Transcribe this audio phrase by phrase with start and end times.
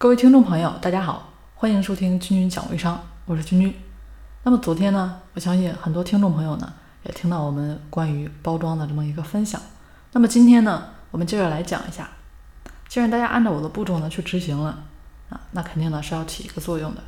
[0.00, 3.78] 各位听众朋友，大家好，欢迎收听君君讲微商，我是君君。
[4.44, 9.60] 那么昨天呢，我相信很多听众朋友呢也听到我们关于包装的这么一个分享。
[10.12, 12.08] 那么今天呢，我们接着来讲一下。
[12.88, 14.84] 既然大家按照我的步骤呢去执行了
[15.28, 17.02] 啊，那肯定呢是要起一个作用的。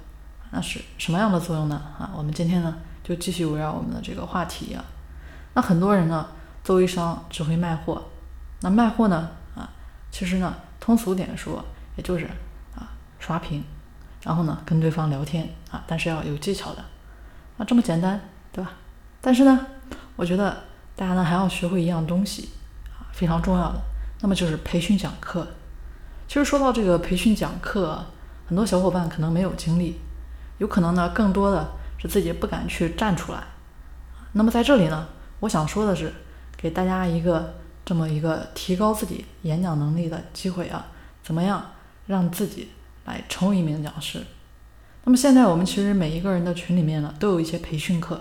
[0.50, 1.80] 那是什么样的作用呢？
[1.98, 4.84] 啊，我们今天呢就继续围绕我们的这个话题啊。
[5.54, 6.28] 那很多人呢
[6.62, 8.04] 做微商只会卖货，
[8.60, 9.66] 那卖货呢啊，
[10.10, 11.64] 其实呢通俗点说，
[11.96, 12.28] 也就是。
[13.22, 13.62] 刷屏，
[14.22, 16.84] 然后呢，跟对方聊天啊，但是要有技巧的，
[17.56, 18.72] 啊，这么简单，对吧？
[19.20, 19.64] 但是呢，
[20.16, 20.64] 我觉得
[20.96, 22.48] 大家呢还要学会一样东西
[22.88, 23.80] 啊，非常重要的，
[24.22, 25.46] 那么就是培训讲课。
[26.26, 28.04] 其实说到这个培训讲课，
[28.48, 30.00] 很多小伙伴可能没有经历，
[30.58, 33.44] 有可能呢更多的是自己不敢去站出来。
[34.32, 35.06] 那么在这里呢，
[35.38, 36.12] 我想说的是，
[36.56, 37.54] 给大家一个
[37.84, 40.86] 这么一个提高自己演讲能力的机会啊，
[41.22, 41.64] 怎么样
[42.06, 42.72] 让自己。
[43.04, 44.22] 来成为一名讲师。
[45.04, 48.20] 那么现在我们其实每一个人的群里面呢，都有一些培训课，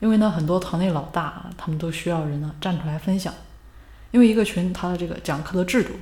[0.00, 3.34] 因为呢很多堂内老大啊，他们都需要人呢站出来分享。
[4.10, 5.92] 因为一个群它的这个讲课的制度，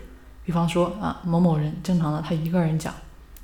[0.45, 2.95] 比方说啊某某人经常呢他一个人讲，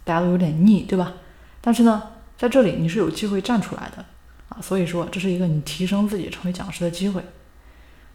[0.05, 1.12] 大家都有点腻，对吧？
[1.61, 2.00] 但是呢
[2.39, 4.05] 在这里你是有机会站出来的
[4.48, 7.25] 啊，所以说这是一个你提升自己成为讲师的机会。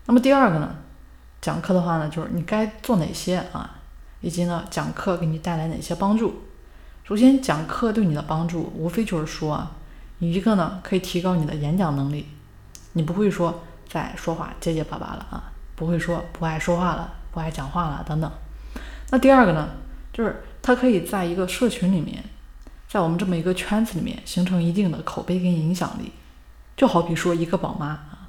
[0.06, 0.74] 那么第二个呢，
[1.42, 3.77] 讲课的话呢，就是你该做哪些啊？
[4.28, 6.42] 以及呢，讲课给你带来哪些帮助？
[7.06, 9.72] 首先，讲课对你的帮助，无非就是说啊，
[10.18, 12.28] 你一个呢可以提高你的演讲能力，
[12.92, 18.30] 你不会说在说话结结巴巴了啊，不会说不爱说话了，不爱讲话了等等。
[19.12, 19.70] 那第二个呢，
[20.12, 22.22] 就是它可以在一个社群里面，
[22.90, 26.12] 在我们这么一个圈子里面形成一定的口碑跟影响力。
[26.76, 28.28] 就好比说一个宝妈啊，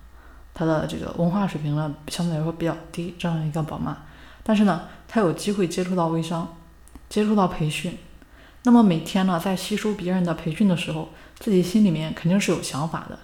[0.54, 3.96] 她的这个文化水平呢相对来说比较低，这样一个宝妈。
[4.48, 6.56] 但是呢，他有机会接触到微商，
[7.10, 7.98] 接触到培训，
[8.62, 13.18] 那么每天呢，在吸收别人的培训的时候，自己心里面肯定是有想法的。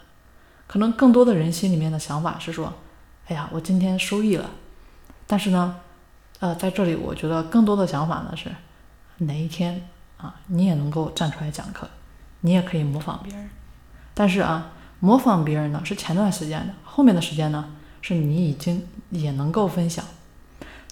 [0.67, 2.75] 可能更多的人心里面的想法是说
[3.29, 4.51] ：“哎呀，我今天收益了。”
[5.27, 5.77] 但是呢，
[6.41, 8.51] 呃，在这里我觉得更多的想法呢是，
[9.25, 9.89] 哪一天
[10.19, 11.89] 啊，你也能够站出来讲课，
[12.43, 13.49] 你也可以模仿别人。
[14.13, 17.71] 但是啊，模仿别人呢是前段时间的，后面的时间呢，
[18.03, 20.05] 是你已经也能够分享。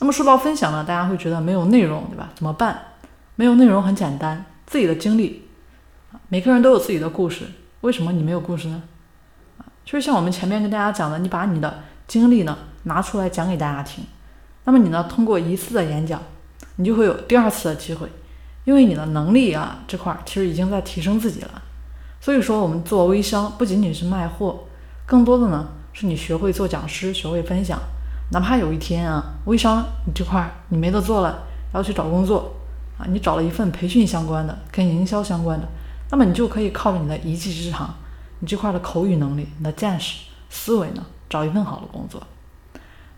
[0.03, 2.29] 那么说到分享呢，大家会觉得没有内容，对吧？
[2.35, 2.77] 怎么办？
[3.37, 5.49] 没有内容很简单，自己的经历
[6.29, 7.45] 每个人都有自己的故事，
[7.83, 8.83] 为什么你没有故事呢？
[9.59, 14.05] 啊，就是像我们前面跟大家讲的，你把你的经历呢拿出来讲给大家听，
[14.65, 16.21] 那么你呢通过一次的演讲，
[16.75, 18.09] 你就会有第二次的机会，
[18.65, 21.63] 因为你的能力啊这块儿其实已经在提升自己了。
[22.21, 24.65] 所以说，我们做微商不仅仅是卖货，
[25.07, 27.79] 更多的呢是你学会做讲师，学会分享。
[28.33, 31.43] 哪怕有一天啊，微商你这块你没得做了，
[31.75, 32.51] 要去找工作
[32.97, 35.69] 啊，你找了一份培训相关的、跟营销相关的，
[36.11, 37.95] 那么你就可以靠着你的一技之长，
[38.39, 42.23] 你这块的口语能力、你的见识、思维呢，找一份好的工作。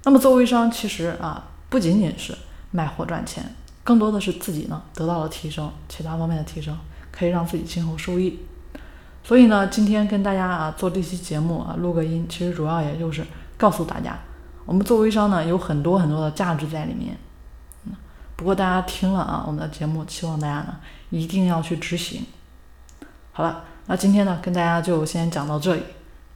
[0.02, 2.36] 那么做微商其实啊，不仅仅是
[2.72, 3.54] 卖货赚钱，
[3.84, 6.76] 更多的是自己呢得到了提升，其他方面的提升
[7.12, 8.40] 可以让自己今后受益。
[9.22, 13.24] 所以呢，今天跟大家啊做这期节目啊录个音，其实主要也就是
[13.56, 14.18] 告诉大家。
[14.64, 17.16] 我们做微商呢，有很多很多的价值在里面。
[17.84, 17.92] 嗯，
[18.36, 20.76] 不过大家听了啊，我们的节目，希望大家呢
[21.10, 22.24] 一定要去执行。
[23.32, 25.82] 好了，那今天呢，跟大家就先讲到这里。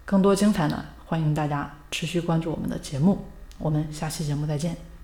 [0.04, 3.24] 更多精彩呢，欢迎大家持续关注我们的节目。
[3.58, 4.97] 我们下期节目再见。